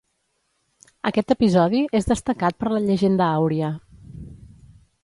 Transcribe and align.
Aquest 1.09 1.33
episodi 1.35 1.83
és 2.01 2.09
destacat 2.15 2.59
per 2.65 2.73
la 2.77 2.83
Llegenda 2.87 3.31
àuria. 3.45 3.73